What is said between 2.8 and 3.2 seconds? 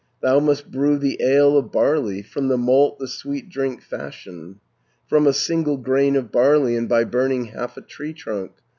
the